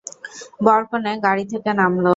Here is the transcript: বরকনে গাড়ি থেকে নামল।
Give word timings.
বরকনে 0.65 1.11
গাড়ি 1.25 1.43
থেকে 1.51 1.71
নামল। 1.79 2.05